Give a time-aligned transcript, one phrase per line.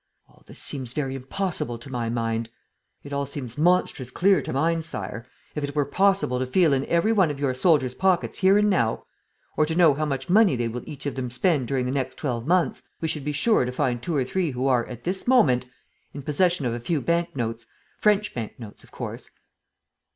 [0.27, 2.49] "All this seems very impossible to my mind."
[3.03, 5.27] "It all seems monstrous clear to mine, Sire!
[5.53, 8.67] If it were possible to feel in every one of your soldiers' pockets here and
[8.67, 9.05] now,
[9.55, 12.17] or to know how much money they will each of them spend during the next
[12.17, 15.27] twelve months, we should be sure to find two or three who are, at this
[15.27, 15.67] moment,
[16.15, 17.67] in possession of a few bank notes:
[17.99, 19.29] French bank notes, of course."